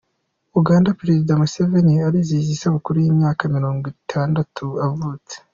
Uganda 0.59 0.97
Perezida 0.99 1.39
Museveni 1.41 1.93
arizihiza 2.07 2.51
isabukuru 2.55 2.97
y’imyaka 2.99 3.43
mirongwitandatu 3.55 4.65
avutse 4.87 5.35